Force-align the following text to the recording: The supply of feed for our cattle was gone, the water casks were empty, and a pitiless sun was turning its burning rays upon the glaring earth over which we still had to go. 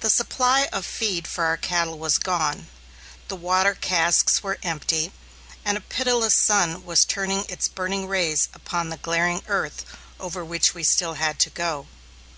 The 0.00 0.08
supply 0.08 0.70
of 0.72 0.86
feed 0.86 1.28
for 1.28 1.44
our 1.44 1.58
cattle 1.58 1.98
was 1.98 2.16
gone, 2.16 2.68
the 3.28 3.36
water 3.36 3.74
casks 3.74 4.42
were 4.42 4.56
empty, 4.62 5.12
and 5.66 5.76
a 5.76 5.82
pitiless 5.82 6.34
sun 6.34 6.82
was 6.82 7.04
turning 7.04 7.44
its 7.46 7.68
burning 7.68 8.08
rays 8.08 8.48
upon 8.54 8.88
the 8.88 8.96
glaring 8.96 9.42
earth 9.48 9.84
over 10.18 10.42
which 10.42 10.72
we 10.72 10.82
still 10.82 11.12
had 11.12 11.38
to 11.40 11.50
go. 11.50 11.88